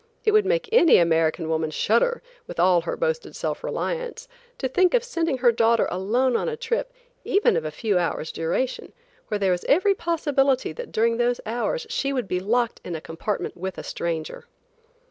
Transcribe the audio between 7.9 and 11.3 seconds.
hours' duration, where there was every possibility that during